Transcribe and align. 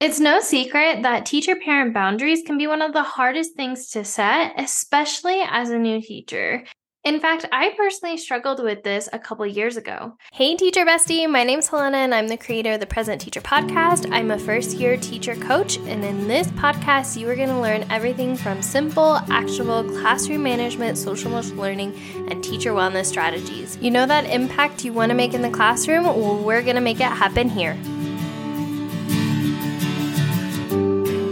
It's 0.00 0.18
no 0.18 0.40
secret 0.40 1.02
that 1.02 1.26
teacher 1.26 1.54
parent 1.56 1.92
boundaries 1.92 2.40
can 2.46 2.56
be 2.56 2.66
one 2.66 2.80
of 2.80 2.94
the 2.94 3.02
hardest 3.02 3.54
things 3.54 3.90
to 3.90 4.02
set, 4.02 4.54
especially 4.56 5.42
as 5.46 5.68
a 5.68 5.78
new 5.78 6.00
teacher. 6.00 6.64
In 7.04 7.20
fact, 7.20 7.44
I 7.52 7.74
personally 7.76 8.16
struggled 8.16 8.62
with 8.62 8.82
this 8.82 9.10
a 9.12 9.18
couple 9.18 9.44
years 9.44 9.76
ago. 9.76 10.14
Hey, 10.32 10.56
teacher 10.56 10.86
bestie, 10.86 11.28
my 11.28 11.44
name's 11.44 11.68
Helena, 11.68 11.98
and 11.98 12.14
I'm 12.14 12.28
the 12.28 12.38
creator 12.38 12.72
of 12.72 12.80
the 12.80 12.86
Present 12.86 13.20
Teacher 13.20 13.42
Podcast. 13.42 14.10
I'm 14.10 14.30
a 14.30 14.38
first 14.38 14.78
year 14.78 14.96
teacher 14.96 15.34
coach, 15.34 15.76
and 15.76 16.02
in 16.02 16.26
this 16.26 16.46
podcast, 16.48 17.20
you 17.20 17.28
are 17.28 17.36
going 17.36 17.50
to 17.50 17.60
learn 17.60 17.84
everything 17.90 18.36
from 18.36 18.62
simple, 18.62 19.16
actionable 19.28 19.84
classroom 20.00 20.42
management, 20.42 20.96
social 20.96 21.30
emotional 21.30 21.60
learning, 21.60 21.94
and 22.30 22.42
teacher 22.42 22.72
wellness 22.72 23.04
strategies. 23.04 23.76
You 23.82 23.90
know 23.90 24.06
that 24.06 24.24
impact 24.24 24.82
you 24.82 24.94
want 24.94 25.10
to 25.10 25.14
make 25.14 25.34
in 25.34 25.42
the 25.42 25.50
classroom? 25.50 26.04
Well, 26.04 26.42
we're 26.42 26.62
going 26.62 26.76
to 26.76 26.80
make 26.80 27.00
it 27.00 27.02
happen 27.02 27.50
here. 27.50 27.76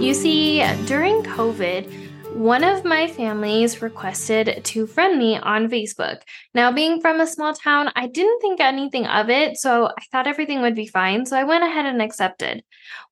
You 0.08 0.14
see, 0.14 0.60
during 0.86 1.22
COVID, 1.22 2.34
one 2.34 2.64
of 2.64 2.82
my 2.82 3.08
families 3.08 3.82
requested 3.82 4.64
to 4.64 4.86
friend 4.86 5.18
me 5.18 5.36
on 5.36 5.68
Facebook. 5.68 6.22
Now, 6.54 6.72
being 6.72 7.02
from 7.02 7.20
a 7.20 7.26
small 7.26 7.52
town, 7.52 7.92
I 7.94 8.06
didn't 8.06 8.40
think 8.40 8.58
anything 8.58 9.04
of 9.04 9.28
it, 9.28 9.58
so 9.58 9.88
I 9.88 10.02
thought 10.10 10.26
everything 10.26 10.62
would 10.62 10.74
be 10.74 10.86
fine, 10.86 11.26
so 11.26 11.36
I 11.36 11.44
went 11.44 11.62
ahead 11.62 11.84
and 11.84 12.00
accepted. 12.00 12.64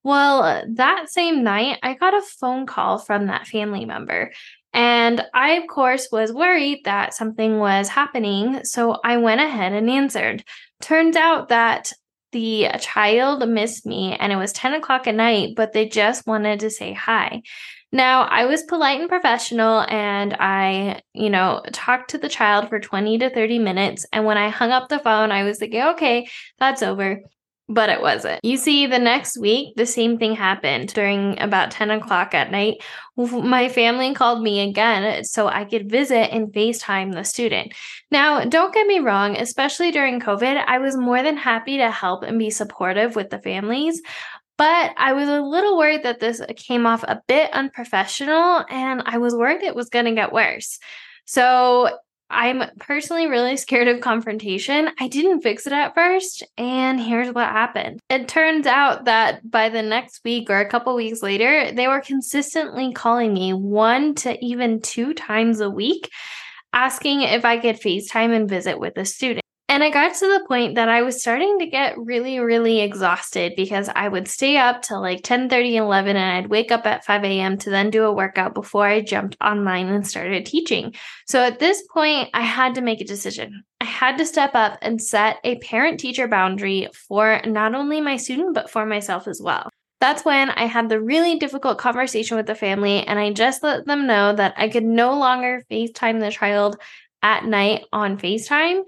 Well, 0.03 0.65
that 0.73 1.11
same 1.11 1.43
night, 1.43 1.77
I 1.83 1.93
got 1.93 2.15
a 2.15 2.25
phone 2.39 2.65
call 2.65 2.97
from 2.97 3.27
that 3.27 3.45
family 3.45 3.85
member. 3.85 4.31
And 4.73 5.23
I, 5.35 5.51
of 5.51 5.67
course, 5.67 6.09
was 6.11 6.33
worried 6.33 6.81
that 6.85 7.13
something 7.13 7.59
was 7.59 7.89
happening, 7.89 8.63
so 8.63 8.97
I 9.05 9.17
went 9.17 9.39
ahead 9.39 9.71
and 9.71 9.87
answered. 9.87 10.43
Turns 10.81 11.15
out 11.15 11.49
that 11.49 11.93
the 12.31 12.69
child 12.79 13.47
missed 13.47 13.85
me 13.85 14.15
and 14.19 14.31
it 14.31 14.35
was 14.37 14.53
10 14.53 14.73
o'clock 14.73 15.07
at 15.07 15.15
night, 15.15 15.53
but 15.55 15.73
they 15.73 15.87
just 15.87 16.27
wanted 16.27 16.59
to 16.61 16.69
say 16.69 16.93
hi. 16.93 17.41
Now, 17.91 18.23
I 18.23 18.45
was 18.45 18.63
polite 18.63 18.99
and 18.99 19.07
professional 19.07 19.85
and 19.89 20.35
I, 20.37 21.01
you 21.13 21.29
know, 21.29 21.63
talked 21.71 22.11
to 22.11 22.17
the 22.17 22.27
child 22.27 22.67
for 22.67 22.79
20 22.79 23.17
to 23.19 23.29
30 23.29 23.59
minutes. 23.59 24.05
And 24.11 24.25
when 24.25 24.37
I 24.37 24.49
hung 24.49 24.71
up 24.71 24.89
the 24.89 24.99
phone, 24.99 25.31
I 25.31 25.43
was 25.43 25.59
thinking, 25.59 25.81
okay, 25.81 26.27
that's 26.59 26.83
over 26.83 27.21
but 27.69 27.89
it 27.89 28.01
wasn't. 28.01 28.39
You 28.43 28.55
see, 28.57 28.87
the 28.87 28.99
next 28.99 29.37
week, 29.37 29.75
the 29.75 29.85
same 29.85 30.17
thing 30.17 30.35
happened 30.35 30.93
during 30.93 31.39
about 31.39 31.71
10 31.71 31.91
o'clock 31.91 32.33
at 32.33 32.49
night. 32.49 32.81
My 33.17 33.67
family 33.67 34.13
called 34.13 34.41
me 34.41 34.61
again 34.61 35.25
so 35.25 35.47
I 35.47 35.65
could 35.65 35.89
visit 35.89 36.33
and 36.33 36.47
FaceTime 36.53 37.13
the 37.13 37.23
student. 37.23 37.73
Now, 38.09 38.45
don't 38.45 38.73
get 38.73 38.87
me 38.87 38.99
wrong, 38.99 39.35
especially 39.35 39.91
during 39.91 40.21
COVID, 40.21 40.63
I 40.65 40.77
was 40.77 40.95
more 40.95 41.21
than 41.21 41.35
happy 41.35 41.77
to 41.77 41.91
help 41.91 42.23
and 42.23 42.39
be 42.39 42.51
supportive 42.51 43.15
with 43.15 43.31
the 43.31 43.39
families. 43.39 44.01
But 44.57 44.93
I 44.97 45.13
was 45.13 45.27
a 45.27 45.41
little 45.41 45.77
worried 45.77 46.03
that 46.03 46.19
this 46.19 46.41
came 46.55 46.87
off 46.87 47.03
a 47.03 47.21
bit 47.27 47.53
unprofessional 47.53 48.65
and 48.69 49.03
I 49.05 49.17
was 49.17 49.35
worried 49.35 49.61
it 49.61 49.75
was 49.75 49.89
going 49.89 50.05
to 50.05 50.15
get 50.15 50.33
worse. 50.33 50.79
So 51.25 51.89
I'm 52.29 52.63
personally 52.79 53.27
really 53.27 53.55
scared 53.55 53.87
of 53.87 54.01
confrontation. 54.01 54.89
I 54.99 55.07
didn't 55.07 55.41
fix 55.41 55.65
it 55.65 55.73
at 55.73 55.95
first, 55.95 56.43
and 56.57 56.99
here's 56.99 57.33
what 57.33 57.47
happened. 57.47 58.01
It 58.09 58.27
turns 58.27 58.67
out 58.67 59.05
that 59.05 59.49
by 59.49 59.69
the 59.69 59.81
next 59.81 60.21
week 60.25 60.49
or 60.49 60.59
a 60.59 60.69
couple 60.69 60.93
weeks 60.95 61.21
later, 61.21 61.71
they 61.71 61.87
were 61.87 62.01
consistently 62.01 62.91
calling 62.91 63.33
me 63.33 63.53
one 63.53 64.13
to 64.15 64.37
even 64.43 64.81
two 64.81 65.13
times 65.13 65.61
a 65.61 65.69
week, 65.69 66.09
asking 66.73 67.21
if 67.21 67.45
I 67.45 67.59
could 67.59 67.79
FaceTime 67.79 68.35
and 68.35 68.49
visit 68.49 68.77
with 68.77 68.97
a 68.97 69.05
student. 69.05 69.46
And 69.69 69.83
I 69.83 69.89
got 69.89 70.15
to 70.15 70.27
the 70.27 70.45
point 70.47 70.75
that 70.75 70.87
I 70.87 71.01
was 71.01 71.19
starting 71.19 71.59
to 71.59 71.65
get 71.65 71.97
really, 71.97 72.39
really 72.39 72.79
exhausted 72.79 73.51
because 73.57 73.89
I 73.93 74.07
would 74.07 74.29
stay 74.29 74.55
up 74.55 74.81
till 74.81 75.01
like 75.01 75.23
10 75.23 75.49
30, 75.49 75.75
11, 75.75 76.15
and 76.15 76.37
I'd 76.37 76.49
wake 76.49 76.71
up 76.71 76.85
at 76.85 77.03
5 77.03 77.23
a.m. 77.25 77.57
to 77.57 77.69
then 77.69 77.89
do 77.89 78.05
a 78.05 78.13
workout 78.13 78.53
before 78.53 78.85
I 78.85 79.01
jumped 79.01 79.35
online 79.41 79.87
and 79.89 80.07
started 80.07 80.45
teaching. 80.45 80.95
So 81.27 81.43
at 81.43 81.59
this 81.59 81.83
point, 81.93 82.29
I 82.33 82.43
had 82.43 82.75
to 82.75 82.81
make 82.81 83.01
a 83.01 83.05
decision. 83.05 83.65
I 83.81 83.85
had 83.85 84.17
to 84.19 84.25
step 84.25 84.51
up 84.53 84.77
and 84.81 85.01
set 85.01 85.37
a 85.43 85.57
parent 85.57 85.99
teacher 85.99 86.29
boundary 86.29 86.87
for 87.07 87.41
not 87.45 87.75
only 87.75 87.99
my 87.99 88.15
student, 88.15 88.55
but 88.55 88.69
for 88.69 88.85
myself 88.85 89.27
as 89.27 89.41
well. 89.41 89.69
That's 89.99 90.23
when 90.23 90.49
I 90.51 90.65
had 90.65 90.87
the 90.87 91.01
really 91.01 91.39
difficult 91.39 91.77
conversation 91.77 92.37
with 92.37 92.45
the 92.45 92.55
family, 92.55 93.05
and 93.05 93.19
I 93.19 93.33
just 93.33 93.63
let 93.63 93.85
them 93.85 94.07
know 94.07 94.33
that 94.33 94.53
I 94.55 94.69
could 94.69 94.85
no 94.85 95.19
longer 95.19 95.65
FaceTime 95.69 96.21
the 96.21 96.31
child 96.31 96.77
at 97.21 97.43
night 97.43 97.83
on 97.91 98.17
FaceTime 98.17 98.83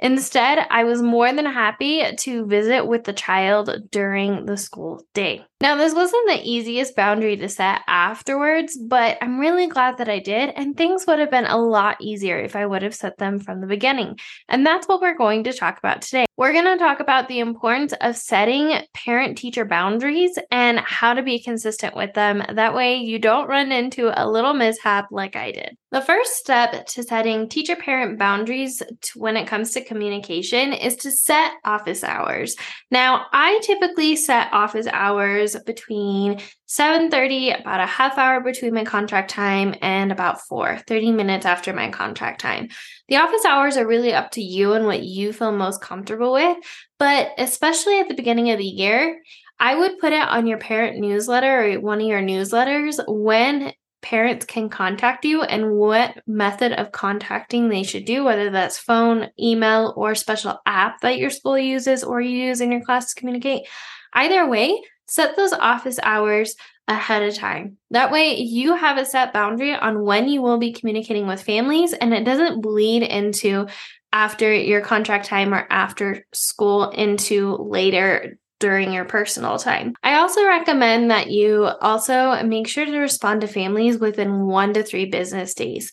Instead, 0.00 0.66
I 0.70 0.84
was 0.84 1.00
more 1.00 1.32
than 1.32 1.46
happy 1.46 2.02
to 2.16 2.46
visit 2.46 2.86
with 2.86 3.04
the 3.04 3.12
child 3.12 3.70
during 3.90 4.44
the 4.44 4.56
school 4.56 5.02
day. 5.14 5.44
Now, 5.60 5.76
this 5.76 5.94
wasn't 5.94 6.28
the 6.28 6.42
easiest 6.42 6.96
boundary 6.96 7.36
to 7.36 7.48
set 7.48 7.80
afterwards, 7.86 8.76
but 8.76 9.16
I'm 9.22 9.38
really 9.38 9.66
glad 9.66 9.98
that 9.98 10.08
I 10.08 10.18
did, 10.18 10.50
and 10.56 10.76
things 10.76 11.06
would 11.06 11.20
have 11.20 11.30
been 11.30 11.46
a 11.46 11.56
lot 11.56 11.96
easier 12.00 12.38
if 12.38 12.56
I 12.56 12.66
would 12.66 12.82
have 12.82 12.94
set 12.94 13.18
them 13.18 13.38
from 13.38 13.60
the 13.60 13.66
beginning. 13.66 14.18
And 14.48 14.66
that's 14.66 14.88
what 14.88 15.00
we're 15.00 15.16
going 15.16 15.44
to 15.44 15.52
talk 15.52 15.78
about 15.78 16.02
today. 16.02 16.26
We're 16.36 16.52
going 16.52 16.64
to 16.64 16.82
talk 16.82 16.98
about 16.98 17.28
the 17.28 17.38
importance 17.38 17.94
of 18.00 18.16
setting 18.16 18.76
parent 18.92 19.38
teacher 19.38 19.64
boundaries 19.64 20.36
and 20.50 20.80
how 20.80 21.14
to 21.14 21.22
be 21.22 21.40
consistent 21.40 21.94
with 21.94 22.12
them. 22.14 22.42
That 22.54 22.74
way, 22.74 22.96
you 22.96 23.20
don't 23.20 23.48
run 23.48 23.70
into 23.70 24.10
a 24.12 24.28
little 24.28 24.52
mishap 24.52 25.06
like 25.12 25.36
I 25.36 25.52
did. 25.52 25.76
The 25.92 26.00
first 26.00 26.32
step 26.32 26.86
to 26.86 27.04
setting 27.04 27.48
teacher 27.48 27.76
parent 27.76 28.18
boundaries 28.18 28.82
when 29.14 29.36
it 29.36 29.46
comes 29.46 29.70
to 29.72 29.84
communication 29.84 30.72
is 30.72 30.96
to 30.96 31.12
set 31.12 31.52
office 31.64 32.02
hours. 32.02 32.56
Now, 32.90 33.26
I 33.32 33.60
typically 33.62 34.16
set 34.16 34.52
office 34.52 34.88
hours 34.88 35.54
between 35.64 36.40
7:30 36.66 37.60
about 37.60 37.80
a 37.80 37.86
half 37.86 38.16
hour 38.16 38.40
between 38.40 38.74
my 38.74 38.84
contract 38.84 39.30
time 39.30 39.74
and 39.82 40.10
about 40.10 40.40
4 40.46 40.78
30 40.86 41.12
minutes 41.12 41.46
after 41.46 41.72
my 41.72 41.90
contract 41.90 42.40
time. 42.40 42.68
The 43.08 43.16
office 43.16 43.44
hours 43.44 43.76
are 43.76 43.86
really 43.86 44.14
up 44.14 44.30
to 44.32 44.42
you 44.42 44.72
and 44.72 44.86
what 44.86 45.02
you 45.02 45.32
feel 45.32 45.52
most 45.52 45.80
comfortable 45.80 46.32
with, 46.32 46.56
but 46.98 47.32
especially 47.38 47.98
at 48.00 48.08
the 48.08 48.14
beginning 48.14 48.50
of 48.50 48.58
the 48.58 48.64
year, 48.64 49.20
I 49.60 49.74
would 49.74 49.98
put 49.98 50.12
it 50.12 50.26
on 50.28 50.46
your 50.46 50.58
parent 50.58 50.98
newsletter 50.98 51.74
or 51.74 51.80
one 51.80 52.00
of 52.00 52.06
your 52.06 52.22
newsletters 52.22 53.02
when 53.06 53.72
parents 54.02 54.44
can 54.44 54.68
contact 54.68 55.24
you 55.24 55.42
and 55.42 55.72
what 55.72 56.22
method 56.26 56.72
of 56.72 56.92
contacting 56.92 57.68
they 57.68 57.82
should 57.82 58.04
do, 58.04 58.22
whether 58.22 58.50
that's 58.50 58.78
phone, 58.78 59.30
email, 59.40 59.94
or 59.96 60.14
special 60.14 60.60
app 60.66 61.00
that 61.00 61.18
your 61.18 61.30
school 61.30 61.58
uses 61.58 62.04
or 62.04 62.20
you 62.20 62.48
use 62.48 62.60
in 62.60 62.70
your 62.70 62.82
class 62.82 63.12
to 63.12 63.18
communicate. 63.18 63.66
Either 64.12 64.46
way, 64.46 64.78
set 65.06 65.36
those 65.36 65.52
office 65.52 65.98
hours 66.02 66.54
ahead 66.88 67.22
of 67.22 67.34
time. 67.34 67.78
That 67.90 68.10
way, 68.10 68.36
you 68.36 68.76
have 68.76 68.98
a 68.98 69.06
set 69.06 69.32
boundary 69.32 69.74
on 69.74 70.02
when 70.02 70.28
you 70.28 70.42
will 70.42 70.58
be 70.58 70.72
communicating 70.72 71.26
with 71.26 71.42
families 71.42 71.92
and 71.92 72.12
it 72.12 72.24
doesn't 72.24 72.60
bleed 72.60 73.02
into 73.02 73.66
after 74.12 74.52
your 74.52 74.80
contract 74.80 75.26
time 75.26 75.52
or 75.52 75.66
after 75.70 76.24
school 76.32 76.90
into 76.90 77.56
later 77.56 78.38
during 78.60 78.92
your 78.92 79.04
personal 79.04 79.58
time. 79.58 79.94
I 80.02 80.14
also 80.14 80.46
recommend 80.46 81.10
that 81.10 81.30
you 81.30 81.64
also 81.80 82.42
make 82.44 82.68
sure 82.68 82.84
to 82.86 82.98
respond 82.98 83.40
to 83.40 83.48
families 83.48 83.98
within 83.98 84.46
one 84.46 84.72
to 84.74 84.82
three 84.82 85.06
business 85.06 85.54
days. 85.54 85.90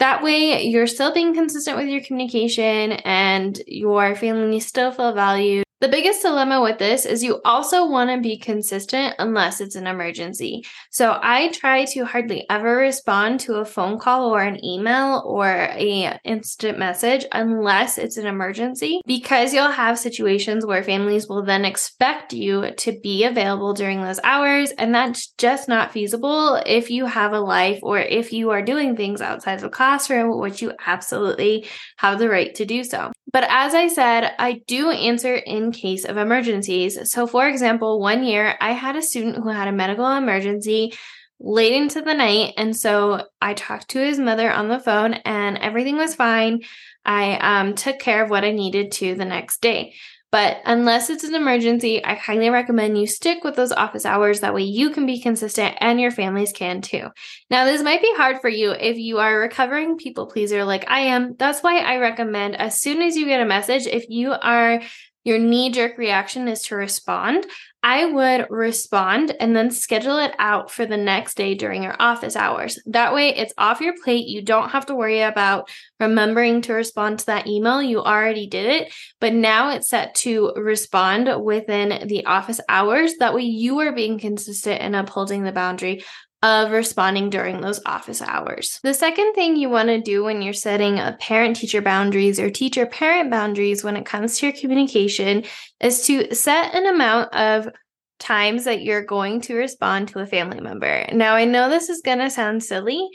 That 0.00 0.22
way, 0.22 0.62
you're 0.64 0.86
still 0.86 1.14
being 1.14 1.34
consistent 1.34 1.78
with 1.78 1.88
your 1.88 2.02
communication 2.02 2.92
and 2.92 3.60
your 3.66 4.14
family 4.16 4.60
still 4.60 4.92
feel 4.92 5.12
valued 5.12 5.64
the 5.84 5.90
biggest 5.90 6.22
dilemma 6.22 6.62
with 6.62 6.78
this 6.78 7.04
is 7.04 7.22
you 7.22 7.42
also 7.44 7.86
want 7.86 8.08
to 8.08 8.18
be 8.18 8.38
consistent 8.38 9.14
unless 9.18 9.60
it's 9.60 9.74
an 9.74 9.86
emergency. 9.86 10.64
So 10.90 11.18
I 11.22 11.48
try 11.48 11.84
to 11.84 12.06
hardly 12.06 12.46
ever 12.48 12.76
respond 12.76 13.40
to 13.40 13.56
a 13.56 13.66
phone 13.66 13.98
call 13.98 14.34
or 14.34 14.40
an 14.40 14.64
email 14.64 15.22
or 15.26 15.46
a 15.46 16.18
instant 16.24 16.78
message 16.78 17.26
unless 17.32 17.98
it's 17.98 18.16
an 18.16 18.26
emergency 18.26 19.02
because 19.04 19.52
you'll 19.52 19.70
have 19.70 19.98
situations 19.98 20.64
where 20.64 20.82
families 20.82 21.28
will 21.28 21.44
then 21.44 21.66
expect 21.66 22.32
you 22.32 22.70
to 22.78 22.98
be 23.02 23.24
available 23.24 23.74
during 23.74 24.00
those 24.00 24.20
hours 24.24 24.70
and 24.78 24.94
that's 24.94 25.32
just 25.32 25.68
not 25.68 25.92
feasible 25.92 26.62
if 26.64 26.90
you 26.90 27.04
have 27.04 27.34
a 27.34 27.40
life 27.40 27.80
or 27.82 27.98
if 27.98 28.32
you 28.32 28.48
are 28.48 28.62
doing 28.62 28.96
things 28.96 29.20
outside 29.20 29.60
the 29.60 29.68
classroom 29.68 30.40
which 30.40 30.62
you 30.62 30.72
absolutely 30.86 31.66
have 31.98 32.18
the 32.18 32.30
right 32.30 32.54
to 32.54 32.64
do 32.64 32.82
so. 32.82 33.12
But 33.34 33.46
as 33.48 33.74
I 33.74 33.88
said, 33.88 34.32
I 34.38 34.62
do 34.68 34.90
answer 34.90 35.34
in 35.34 35.72
case 35.74 36.04
of 36.04 36.16
emergencies. 36.16 36.98
So, 37.10 37.26
for 37.26 37.46
example, 37.46 38.00
one 38.00 38.24
year 38.24 38.56
I 38.60 38.72
had 38.72 38.96
a 38.96 39.02
student 39.02 39.36
who 39.36 39.48
had 39.50 39.68
a 39.68 39.72
medical 39.72 40.06
emergency 40.06 40.94
late 41.40 41.74
into 41.74 42.00
the 42.00 42.14
night. 42.14 42.54
And 42.56 42.76
so 42.76 43.26
I 43.40 43.54
talked 43.54 43.90
to 43.90 43.98
his 43.98 44.18
mother 44.18 44.50
on 44.50 44.68
the 44.68 44.78
phone 44.78 45.14
and 45.14 45.58
everything 45.58 45.96
was 45.96 46.14
fine. 46.14 46.62
I 47.04 47.36
um, 47.36 47.74
took 47.74 47.98
care 47.98 48.22
of 48.22 48.30
what 48.30 48.44
I 48.44 48.52
needed 48.52 48.92
to 48.92 49.14
the 49.14 49.24
next 49.24 49.60
day. 49.60 49.94
But 50.34 50.62
unless 50.64 51.10
it's 51.10 51.22
an 51.22 51.36
emergency, 51.36 52.04
I 52.04 52.14
highly 52.14 52.50
recommend 52.50 52.98
you 52.98 53.06
stick 53.06 53.44
with 53.44 53.54
those 53.54 53.70
office 53.70 54.04
hours. 54.04 54.40
That 54.40 54.52
way 54.52 54.62
you 54.62 54.90
can 54.90 55.06
be 55.06 55.20
consistent 55.20 55.76
and 55.78 56.00
your 56.00 56.10
families 56.10 56.52
can 56.52 56.80
too. 56.80 57.06
Now, 57.50 57.66
this 57.66 57.84
might 57.84 58.02
be 58.02 58.12
hard 58.16 58.40
for 58.40 58.48
you 58.48 58.72
if 58.72 58.96
you 58.96 59.18
are 59.18 59.36
a 59.36 59.38
recovering 59.38 59.96
people 59.96 60.26
pleaser 60.26 60.64
like 60.64 60.90
I 60.90 61.00
am. 61.00 61.36
That's 61.38 61.62
why 61.62 61.78
I 61.78 61.98
recommend 61.98 62.56
as 62.56 62.80
soon 62.80 63.00
as 63.00 63.16
you 63.16 63.26
get 63.26 63.42
a 63.42 63.46
message, 63.46 63.86
if 63.86 64.06
you 64.08 64.32
are 64.32 64.82
your 65.24 65.38
knee 65.38 65.70
jerk 65.70 65.98
reaction 65.98 66.46
is 66.48 66.62
to 66.62 66.76
respond, 66.76 67.46
I 67.82 68.06
would 68.06 68.46
respond 68.48 69.36
and 69.38 69.54
then 69.54 69.70
schedule 69.70 70.18
it 70.18 70.34
out 70.38 70.70
for 70.70 70.86
the 70.86 70.96
next 70.96 71.36
day 71.36 71.54
during 71.54 71.82
your 71.82 71.96
office 71.98 72.34
hours. 72.34 72.78
That 72.86 73.12
way, 73.12 73.34
it's 73.34 73.52
off 73.58 73.82
your 73.82 73.94
plate. 74.02 74.26
You 74.26 74.40
don't 74.40 74.70
have 74.70 74.86
to 74.86 74.94
worry 74.94 75.20
about 75.20 75.68
remembering 76.00 76.62
to 76.62 76.72
respond 76.72 77.18
to 77.18 77.26
that 77.26 77.46
email. 77.46 77.82
You 77.82 78.00
already 78.00 78.46
did 78.46 78.66
it, 78.66 78.94
but 79.20 79.34
now 79.34 79.70
it's 79.70 79.90
set 79.90 80.14
to 80.16 80.52
respond 80.56 81.28
within 81.44 82.08
the 82.08 82.24
office 82.24 82.60
hours. 82.70 83.16
That 83.18 83.34
way, 83.34 83.42
you 83.42 83.80
are 83.80 83.92
being 83.92 84.18
consistent 84.18 84.80
and 84.80 84.96
upholding 84.96 85.42
the 85.42 85.52
boundary 85.52 86.04
of 86.44 86.72
responding 86.72 87.30
during 87.30 87.62
those 87.62 87.80
office 87.86 88.20
hours. 88.20 88.78
The 88.82 88.92
second 88.92 89.32
thing 89.32 89.56
you 89.56 89.70
want 89.70 89.88
to 89.88 89.98
do 89.98 90.22
when 90.22 90.42
you're 90.42 90.52
setting 90.52 90.98
a 90.98 91.16
parent 91.18 91.56
teacher 91.56 91.80
boundaries 91.80 92.38
or 92.38 92.50
teacher 92.50 92.84
parent 92.84 93.30
boundaries 93.30 93.82
when 93.82 93.96
it 93.96 94.04
comes 94.04 94.38
to 94.38 94.46
your 94.46 94.54
communication 94.54 95.44
is 95.80 96.06
to 96.06 96.34
set 96.34 96.74
an 96.74 96.84
amount 96.84 97.34
of 97.34 97.70
times 98.18 98.64
that 98.64 98.82
you're 98.82 99.02
going 99.02 99.40
to 99.40 99.54
respond 99.54 100.08
to 100.08 100.18
a 100.18 100.26
family 100.26 100.60
member. 100.60 101.06
Now, 101.14 101.34
I 101.34 101.46
know 101.46 101.70
this 101.70 101.88
is 101.88 102.02
going 102.02 102.18
to 102.18 102.28
sound 102.28 102.62
silly, 102.62 103.08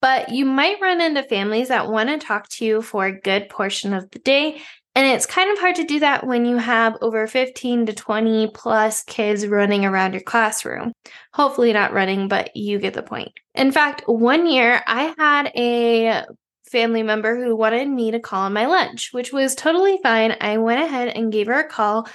but 0.00 0.28
you 0.28 0.44
might 0.44 0.80
run 0.80 1.00
into 1.00 1.24
families 1.24 1.68
that 1.68 1.90
want 1.90 2.08
to 2.08 2.18
talk 2.18 2.48
to 2.50 2.64
you 2.64 2.82
for 2.82 3.06
a 3.06 3.20
good 3.20 3.48
portion 3.48 3.94
of 3.94 4.08
the 4.12 4.20
day 4.20 4.62
and 4.96 5.06
it's 5.06 5.26
kind 5.26 5.50
of 5.50 5.58
hard 5.58 5.76
to 5.76 5.84
do 5.84 6.00
that 6.00 6.26
when 6.26 6.46
you 6.46 6.56
have 6.56 6.96
over 7.02 7.26
15 7.26 7.84
to 7.84 7.92
20 7.92 8.46
plus 8.54 9.02
kids 9.02 9.46
running 9.46 9.84
around 9.84 10.14
your 10.14 10.22
classroom. 10.22 10.92
Hopefully, 11.34 11.74
not 11.74 11.92
running, 11.92 12.28
but 12.28 12.56
you 12.56 12.78
get 12.78 12.94
the 12.94 13.02
point. 13.02 13.32
In 13.54 13.72
fact, 13.72 14.04
one 14.06 14.46
year 14.46 14.82
I 14.86 15.14
had 15.18 15.52
a 15.54 16.24
family 16.70 17.02
member 17.02 17.36
who 17.36 17.54
wanted 17.54 17.88
me 17.88 18.10
to 18.12 18.20
call 18.20 18.44
on 18.44 18.54
my 18.54 18.64
lunch, 18.64 19.10
which 19.12 19.34
was 19.34 19.54
totally 19.54 19.98
fine. 20.02 20.34
I 20.40 20.56
went 20.56 20.80
ahead 20.80 21.08
and 21.08 21.30
gave 21.30 21.46
her 21.48 21.60
a 21.60 21.68
call. 21.68 22.08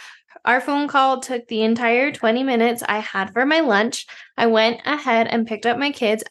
Our 0.43 0.59
phone 0.59 0.87
call 0.87 1.19
took 1.19 1.47
the 1.47 1.61
entire 1.61 2.11
20 2.11 2.41
minutes 2.41 2.81
I 2.89 2.97
had 2.97 3.31
for 3.31 3.45
my 3.45 3.59
lunch. 3.59 4.07
I 4.37 4.47
went 4.47 4.81
ahead 4.85 5.27
and 5.27 5.45
picked 5.45 5.67
up 5.67 5.77
my 5.77 5.91
kids 5.91 6.23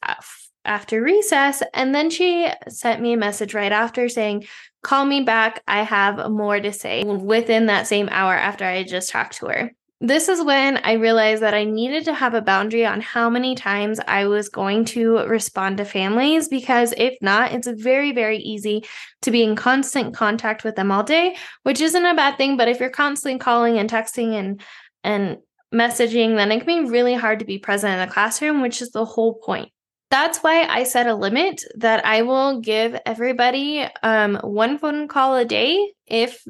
after 0.65 1.01
recess, 1.01 1.63
and 1.75 1.95
then 1.95 2.11
she 2.11 2.49
sent 2.69 3.01
me 3.01 3.13
a 3.13 3.17
message 3.17 3.55
right 3.55 3.71
after 3.71 4.09
saying, 4.09 4.47
Call 4.83 5.05
me 5.05 5.23
back. 5.23 5.63
I 5.69 5.83
have 5.83 6.31
more 6.31 6.59
to 6.59 6.73
say 6.73 7.05
within 7.05 7.67
that 7.67 7.87
same 7.87 8.09
hour 8.11 8.35
after 8.35 8.65
I 8.65 8.83
just 8.83 9.11
talked 9.11 9.37
to 9.39 9.47
her. 9.47 9.73
This 10.03 10.31
is 10.31 10.43
when 10.43 10.79
I 10.79 10.93
realized 10.93 11.43
that 11.43 11.53
I 11.53 11.65
needed 11.65 12.07
to 12.07 12.15
have 12.15 12.33
a 12.33 12.41
boundary 12.41 12.87
on 12.87 13.03
how 13.03 13.29
many 13.29 13.55
times 13.55 14.01
I 14.09 14.25
was 14.25 14.49
going 14.49 14.87
to 14.87 15.19
respond 15.27 15.77
to 15.77 15.85
families 15.85 16.49
because 16.49 16.95
if 16.97 17.19
not, 17.21 17.53
it's 17.53 17.69
very, 17.69 18.13
very 18.13 18.39
easy 18.39 18.87
to 19.21 19.31
be 19.31 19.43
in 19.43 19.57
constant 19.57 20.15
contact 20.15 20.65
with 20.65 20.75
them 20.75 20.91
all 20.91 21.03
day, 21.03 21.37
which 21.65 21.83
isn't 21.83 22.07
a 22.07 22.15
bad 22.15 22.39
thing. 22.39 22.57
But 22.57 22.69
if 22.69 22.81
you're 22.81 22.89
constantly 22.89 23.39
calling 23.39 23.77
and 23.77 23.91
texting 23.91 24.33
and, 24.33 24.63
and 25.05 25.37
messaging, 25.75 26.37
then 26.37 26.51
it 26.51 26.65
can 26.65 26.85
be 26.85 26.91
really 26.91 27.15
hard 27.15 27.41
to 27.41 27.45
be 27.45 27.59
present 27.59 27.93
in 27.93 28.01
the 28.01 28.11
classroom, 28.11 28.63
which 28.63 28.81
is 28.81 28.93
the 28.93 29.05
whole 29.05 29.35
point 29.35 29.71
that's 30.11 30.39
why 30.39 30.65
I 30.65 30.85
set 30.85 31.07
a 31.07 31.15
limit 31.15 31.65
that 31.77 32.05
I 32.05 32.23
will 32.23 32.61
give 32.61 32.99
everybody 33.07 33.87
um, 34.03 34.37
one 34.43 34.79
phone 34.79 35.09
call 35.09 35.37
a 35.37 35.45
day 35.45 35.93
if 36.07 36.43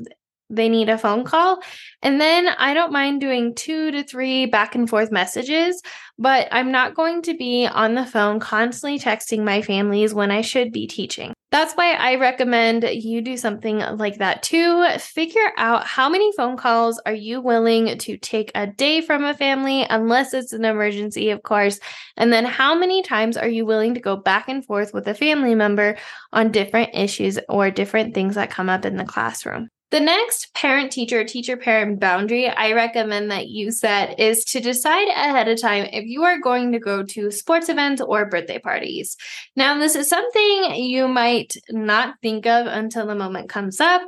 they 0.51 0.69
need 0.69 0.89
a 0.89 0.99
phone 0.99 1.25
call. 1.25 1.63
And 2.03 2.21
then 2.21 2.49
I 2.49 2.75
don't 2.75 2.93
mind 2.93 3.21
doing 3.21 3.55
two 3.55 3.91
to 3.93 4.03
three 4.03 4.47
back 4.47 4.75
and 4.75 4.89
forth 4.89 5.13
messages, 5.13 5.81
but 6.19 6.49
I'm 6.51 6.73
not 6.73 6.95
going 6.95 7.23
to 7.23 7.37
be 7.37 7.67
on 7.67 7.95
the 7.95 8.05
phone 8.05 8.41
constantly 8.41 8.99
texting 8.99 9.45
my 9.45 9.63
families 9.63 10.13
when 10.13 10.31
I 10.31 10.41
should 10.41 10.73
be 10.73 10.87
teaching. 10.87 11.33
That's 11.51 11.75
why 11.75 11.95
I 11.95 12.15
recommend 12.15 12.85
you 12.85 13.21
do 13.23 13.37
something 13.37 13.79
like 13.79 14.19
that 14.19 14.43
too. 14.43 14.87
Figure 14.99 15.51
out 15.57 15.85
how 15.85 16.09
many 16.09 16.31
phone 16.37 16.57
calls 16.57 17.01
are 17.07 17.15
you 17.15 17.41
willing 17.41 17.99
to 17.99 18.17
take 18.19 18.53
a 18.55 18.69
day 18.69 19.01
from 19.01 19.25
a 19.25 19.35
family, 19.35 19.85
unless 19.91 20.33
it's 20.33 20.53
an 20.53 20.65
emergency, 20.65 21.31
of 21.31 21.43
course. 21.43 21.81
And 22.17 22.33
then 22.33 22.45
how 22.45 22.77
many 22.77 23.03
times 23.03 23.37
are 23.37 23.49
you 23.49 23.67
willing 23.67 23.95
to 23.95 24.01
go 24.01 24.17
back 24.17 24.49
and 24.49 24.65
forth 24.65 24.95
with 24.95 25.09
a 25.09 25.15
family 25.15 25.57
member 25.57 25.97
on 26.33 26.53
different 26.53 26.91
issues 26.95 27.39
or 27.49 27.71
different 27.71 28.15
things 28.15 28.37
that 28.37 28.51
come 28.51 28.69
up 28.69 28.85
in 28.85 28.97
the 28.97 29.05
classroom? 29.05 29.69
The 29.91 29.99
next 29.99 30.55
parent 30.55 30.93
teacher, 30.93 31.25
teacher 31.25 31.57
parent 31.57 31.99
boundary 31.99 32.49
I 32.49 32.75
recommend 32.75 33.33
that 33.33 33.49
you 33.49 33.73
set 33.73 34.21
is 34.21 34.45
to 34.45 34.61
decide 34.61 35.09
ahead 35.09 35.49
of 35.49 35.61
time 35.61 35.89
if 35.93 36.05
you 36.05 36.23
are 36.23 36.39
going 36.39 36.71
to 36.73 36.79
go 36.79 37.03
to 37.03 37.31
sports 37.33 37.69
events 37.69 38.01
or 38.01 38.27
birthday 38.27 38.61
parties. 38.61 39.17
Now, 39.57 39.77
this 39.79 39.97
is 39.97 40.09
something 40.09 40.77
you 40.77 41.09
might 41.09 41.57
not 41.71 42.15
think 42.23 42.47
of 42.47 42.69
until 42.69 43.05
the 43.09 43.17
moment 43.17 43.49
comes 43.49 43.81
up, 43.81 44.03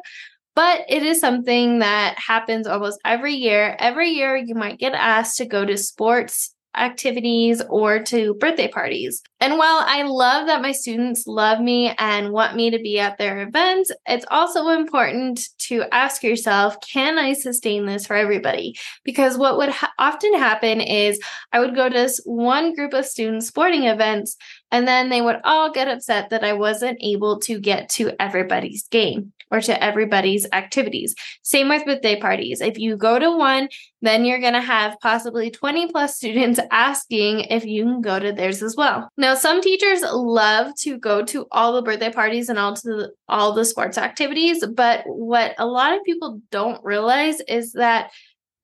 but 0.54 0.82
it 0.88 1.02
is 1.02 1.18
something 1.18 1.80
that 1.80 2.16
happens 2.16 2.68
almost 2.68 3.00
every 3.04 3.34
year. 3.34 3.74
Every 3.80 4.10
year, 4.10 4.36
you 4.36 4.54
might 4.54 4.78
get 4.78 4.94
asked 4.94 5.38
to 5.38 5.46
go 5.46 5.64
to 5.64 5.76
sports 5.76 6.54
activities 6.76 7.60
or 7.68 8.02
to 8.04 8.34
birthday 8.34 8.68
parties. 8.68 9.20
And 9.42 9.58
while 9.58 9.82
I 9.84 10.02
love 10.02 10.46
that 10.46 10.62
my 10.62 10.70
students 10.70 11.26
love 11.26 11.58
me 11.58 11.92
and 11.98 12.30
want 12.30 12.54
me 12.54 12.70
to 12.70 12.78
be 12.78 13.00
at 13.00 13.18
their 13.18 13.42
events, 13.42 13.90
it's 14.06 14.24
also 14.30 14.68
important 14.68 15.48
to 15.66 15.82
ask 15.90 16.22
yourself, 16.22 16.76
can 16.80 17.18
I 17.18 17.32
sustain 17.32 17.84
this 17.84 18.06
for 18.06 18.14
everybody? 18.14 18.76
Because 19.02 19.36
what 19.36 19.56
would 19.56 19.70
ha- 19.70 19.92
often 19.98 20.38
happen 20.38 20.80
is 20.80 21.18
I 21.52 21.58
would 21.58 21.74
go 21.74 21.88
to 21.88 22.08
one 22.24 22.76
group 22.76 22.94
of 22.94 23.04
students 23.04 23.48
sporting 23.48 23.82
events 23.82 24.36
and 24.70 24.86
then 24.86 25.08
they 25.08 25.20
would 25.20 25.40
all 25.42 25.72
get 25.72 25.88
upset 25.88 26.30
that 26.30 26.44
I 26.44 26.52
wasn't 26.52 27.02
able 27.02 27.40
to 27.40 27.58
get 27.58 27.88
to 27.90 28.12
everybody's 28.22 28.86
game 28.88 29.32
or 29.52 29.60
to 29.60 29.84
everybody's 29.84 30.46
activities. 30.52 31.14
Same 31.42 31.68
with 31.68 31.84
birthday 31.84 32.18
parties. 32.18 32.62
If 32.62 32.78
you 32.78 32.96
go 32.96 33.18
to 33.18 33.30
one, 33.30 33.68
then 34.00 34.24
you're 34.24 34.40
going 34.40 34.54
to 34.54 34.62
have 34.62 34.98
possibly 35.00 35.50
20 35.50 35.88
plus 35.88 36.16
students 36.16 36.58
asking 36.70 37.40
if 37.40 37.66
you 37.66 37.84
can 37.84 38.00
go 38.00 38.18
to 38.18 38.32
theirs 38.32 38.62
as 38.62 38.74
well. 38.76 39.10
Now, 39.18 39.31
some 39.34 39.60
teachers 39.60 40.02
love 40.02 40.74
to 40.80 40.98
go 40.98 41.24
to 41.24 41.46
all 41.52 41.72
the 41.72 41.82
birthday 41.82 42.10
parties 42.10 42.48
and 42.48 42.58
all 42.58 42.74
to 42.74 42.82
the, 42.82 43.12
all 43.28 43.52
the 43.52 43.64
sports 43.64 43.98
activities, 43.98 44.64
but 44.66 45.02
what 45.06 45.54
a 45.58 45.66
lot 45.66 45.94
of 45.94 46.04
people 46.04 46.40
don't 46.50 46.82
realize 46.84 47.40
is 47.42 47.72
that 47.72 48.10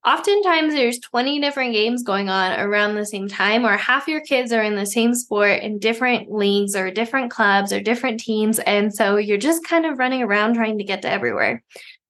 oftentimes 0.05 0.73
there's 0.73 0.99
20 0.99 1.41
different 1.41 1.73
games 1.73 2.03
going 2.03 2.29
on 2.29 2.57
around 2.59 2.95
the 2.95 3.05
same 3.05 3.27
time 3.27 3.65
or 3.65 3.75
half 3.75 4.07
your 4.07 4.21
kids 4.21 4.53
are 4.53 4.63
in 4.63 4.75
the 4.75 4.85
same 4.85 5.13
sport 5.13 5.61
in 5.61 5.77
different 5.77 6.31
leagues 6.31 6.75
or 6.75 6.89
different 6.89 7.29
clubs 7.29 7.73
or 7.73 7.81
different 7.81 8.19
teams 8.19 8.59
and 8.59 8.93
so 8.93 9.17
you're 9.17 9.37
just 9.37 9.63
kind 9.65 9.85
of 9.85 9.99
running 9.99 10.23
around 10.23 10.53
trying 10.53 10.77
to 10.77 10.83
get 10.85 11.01
to 11.01 11.09
everywhere. 11.09 11.61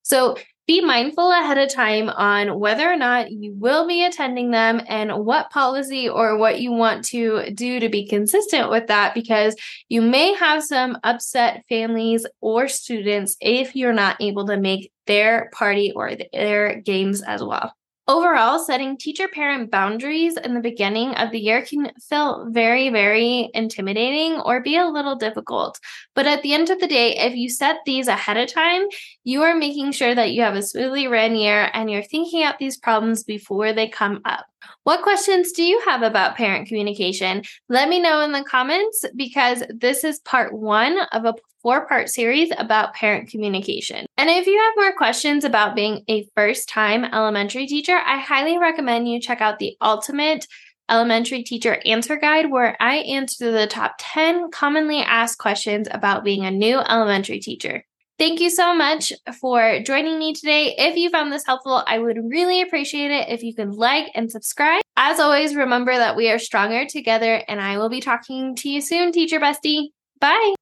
So 0.03 0.37
be 0.69 0.81
mindful 0.81 1.31
ahead 1.31 1.57
of 1.57 1.67
time 1.73 2.09
on 2.09 2.59
whether 2.59 2.87
or 2.87 2.95
not 2.95 3.31
you 3.31 3.51
will 3.53 3.87
be 3.87 4.05
attending 4.05 4.51
them 4.51 4.79
and 4.87 5.25
what 5.25 5.49
policy 5.49 6.07
or 6.07 6.37
what 6.37 6.61
you 6.61 6.71
want 6.71 7.03
to 7.03 7.49
do 7.55 7.79
to 7.79 7.89
be 7.89 8.05
consistent 8.05 8.69
with 8.69 8.85
that 8.85 9.15
because 9.15 9.55
you 9.87 9.99
may 9.99 10.31
have 10.35 10.63
some 10.63 10.95
upset 11.03 11.65
families 11.67 12.23
or 12.39 12.67
students 12.67 13.35
if 13.41 13.75
you're 13.75 13.93
not 13.93 14.21
able 14.21 14.45
to 14.45 14.57
make 14.57 14.91
their 15.07 15.49
party 15.55 15.91
or 15.95 16.11
their 16.33 16.79
games 16.81 17.23
as 17.23 17.43
well. 17.43 17.73
Overall, 18.09 18.57
setting 18.57 18.97
teacher 18.97 19.27
parent 19.27 19.69
boundaries 19.69 20.35
in 20.35 20.55
the 20.55 20.61
beginning 20.61 21.13
of 21.13 21.29
the 21.29 21.37
year 21.39 21.61
can 21.61 21.91
feel 22.09 22.47
very, 22.49 22.89
very 22.89 23.51
intimidating 23.53 24.39
or 24.39 24.63
be 24.63 24.77
a 24.77 24.87
little 24.87 25.15
difficult. 25.15 25.79
But 26.15 26.25
at 26.25 26.41
the 26.41 26.55
end 26.55 26.71
of 26.71 26.79
the 26.79 26.87
day, 26.87 27.15
if 27.17 27.35
you 27.35 27.51
set 27.51 27.81
these 27.85 28.07
ahead 28.07 28.37
of 28.37 28.51
time, 28.51 28.87
you 29.25 29.43
are 29.43 29.55
making 29.55 29.91
sure 29.91 30.15
that 30.15 30.31
you 30.31 30.41
have 30.41 30.55
a 30.55 30.63
smoothly 30.63 31.05
ran 31.05 31.35
year 31.35 31.69
and 31.71 31.91
you're 31.91 32.01
thinking 32.01 32.41
out 32.41 32.57
these 32.57 32.77
problems 32.77 33.23
before 33.23 33.73
they 33.73 33.87
come 33.87 34.21
up. 34.25 34.48
What 34.83 35.03
questions 35.03 35.51
do 35.51 35.63
you 35.63 35.81
have 35.85 36.01
about 36.01 36.35
parent 36.35 36.67
communication? 36.67 37.43
Let 37.67 37.89
me 37.89 37.99
know 37.99 38.21
in 38.21 38.31
the 38.31 38.43
comments 38.43 39.05
because 39.15 39.63
this 39.69 40.03
is 40.03 40.19
part 40.19 40.53
one 40.53 40.97
of 41.11 41.25
a 41.25 41.35
four 41.61 41.87
part 41.87 42.09
series 42.09 42.51
about 42.57 42.93
parent 42.93 43.29
communication. 43.29 44.05
And 44.17 44.29
if 44.29 44.47
you 44.47 44.57
have 44.57 44.73
more 44.77 44.95
questions 44.95 45.43
about 45.43 45.75
being 45.75 46.03
a 46.07 46.27
first 46.35 46.69
time 46.69 47.03
elementary 47.03 47.67
teacher, 47.67 47.97
I 47.97 48.19
highly 48.19 48.57
recommend 48.57 49.07
you 49.07 49.19
check 49.19 49.41
out 49.41 49.59
the 49.59 49.75
Ultimate 49.81 50.47
Elementary 50.89 51.43
Teacher 51.43 51.79
Answer 51.85 52.17
Guide, 52.17 52.49
where 52.49 52.75
I 52.79 52.97
answer 52.97 53.51
the 53.51 53.67
top 53.67 53.95
10 53.99 54.49
commonly 54.49 55.01
asked 55.01 55.37
questions 55.37 55.87
about 55.91 56.23
being 56.23 56.45
a 56.45 56.51
new 56.51 56.79
elementary 56.79 57.39
teacher. 57.39 57.83
Thank 58.19 58.41
you 58.41 58.49
so 58.49 58.75
much 58.75 59.13
for 59.39 59.79
joining 59.79 60.19
me 60.19 60.33
today. 60.33 60.75
If 60.77 60.97
you 60.97 61.09
found 61.09 61.31
this 61.31 61.45
helpful, 61.45 61.83
I 61.87 61.99
would 61.99 62.17
really 62.29 62.61
appreciate 62.61 63.11
it 63.11 63.29
if 63.29 63.43
you 63.43 63.55
could 63.55 63.73
like 63.73 64.11
and 64.13 64.29
subscribe. 64.29 64.81
As 64.97 65.21
always, 65.21 65.55
remember 65.55 65.95
that 65.95 66.17
we 66.17 66.29
are 66.29 66.37
stronger 66.37 66.85
together, 66.85 67.41
and 67.47 67.61
I 67.61 67.77
will 67.77 67.87
be 67.87 68.01
talking 68.01 68.55
to 68.57 68.69
you 68.69 68.81
soon, 68.81 69.13
Teacher 69.13 69.39
Bestie. 69.39 69.91
Bye. 70.19 70.58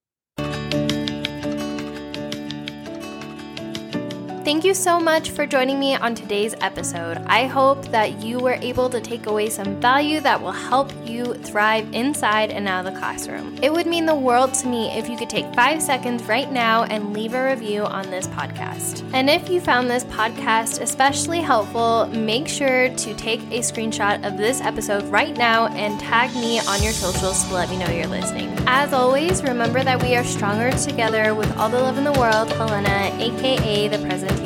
Thank 4.47 4.63
you 4.63 4.73
so 4.73 4.97
much 4.97 5.31
for 5.31 5.45
joining 5.45 5.77
me 5.77 5.95
on 5.97 6.15
today's 6.15 6.55
episode. 6.61 7.17
I 7.27 7.47
hope 7.47 7.83
that 7.87 8.23
you 8.23 8.39
were 8.39 8.53
able 8.61 8.89
to 8.89 9.01
take 9.01 9.25
away 9.25 9.49
some 9.49 9.77
value 9.81 10.21
that 10.21 10.41
will 10.41 10.53
help 10.53 10.89
you 11.05 11.33
thrive 11.33 11.93
inside 11.93 12.51
and 12.51 12.65
out 12.65 12.85
of 12.85 12.93
the 12.93 12.97
classroom. 12.97 13.59
It 13.61 13.73
would 13.73 13.87
mean 13.87 14.05
the 14.05 14.15
world 14.15 14.53
to 14.53 14.67
me 14.67 14.89
if 14.97 15.09
you 15.09 15.17
could 15.17 15.29
take 15.29 15.53
five 15.53 15.81
seconds 15.81 16.23
right 16.29 16.49
now 16.49 16.85
and 16.85 17.11
leave 17.11 17.33
a 17.33 17.43
review 17.45 17.83
on 17.83 18.09
this 18.09 18.27
podcast. 18.27 19.03
And 19.13 19.29
if 19.29 19.49
you 19.49 19.59
found 19.59 19.89
this 19.89 20.05
podcast 20.05 20.79
especially 20.79 21.41
helpful, 21.41 22.07
make 22.07 22.47
sure 22.47 22.87
to 22.87 23.13
take 23.15 23.41
a 23.51 23.59
screenshot 23.59 24.25
of 24.25 24.37
this 24.37 24.61
episode 24.61 25.03
right 25.11 25.35
now 25.35 25.67
and 25.67 25.99
tag 25.99 26.33
me 26.35 26.59
on 26.59 26.81
your 26.81 26.93
socials 26.93 27.43
to 27.49 27.53
let 27.53 27.69
me 27.69 27.75
know 27.75 27.89
you're 27.89 28.07
listening. 28.07 28.47
As 28.65 28.93
always, 28.93 29.43
remember 29.43 29.83
that 29.83 30.01
we 30.01 30.15
are 30.15 30.23
stronger 30.23 30.71
together 30.71 31.35
with 31.35 31.53
all 31.57 31.67
the 31.67 31.81
love 31.81 31.97
in 31.97 32.05
the 32.05 32.13
world. 32.13 32.49
Helena, 32.53 33.13
aka 33.19 33.89
the 33.89 33.97
President. 33.97 34.36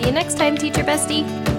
See 0.00 0.06
you 0.06 0.12
next 0.12 0.38
time, 0.38 0.56
Teacher 0.56 0.82
Bestie. 0.82 1.49